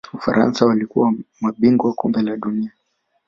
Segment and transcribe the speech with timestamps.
[0.13, 2.71] ufaransa walikuwa mabingwa Kombe la dunia